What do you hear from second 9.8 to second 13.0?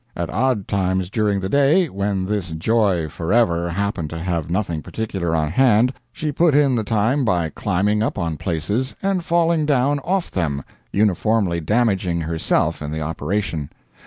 off them, uniformly damaging her self in